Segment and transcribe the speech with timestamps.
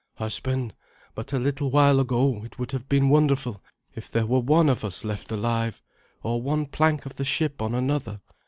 [0.15, 0.73] "Husband,
[1.13, 3.61] but a little while ago it would have been wonderful
[3.93, 5.79] if there were one of us left alive,
[6.23, 8.19] or one plank of the ship on another.